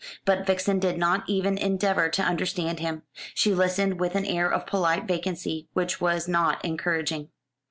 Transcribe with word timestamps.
But 0.25 0.47
Vixen 0.47 0.79
did 0.79 0.97
not 0.97 1.25
even 1.29 1.59
endeavour 1.59 2.09
to 2.09 2.23
understand 2.23 2.79
him. 2.79 3.03
She 3.35 3.53
listened 3.53 3.99
with 3.99 4.15
an 4.15 4.25
air 4.25 4.51
of 4.51 4.65
polite 4.65 5.05
vacancy 5.05 5.67
which 5.73 6.01
was 6.01 6.27
not 6.27 6.65
encouraging. 6.65 7.29